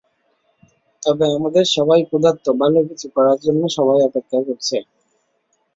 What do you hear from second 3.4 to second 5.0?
জন্য সবাই অপেক্ষা করছে।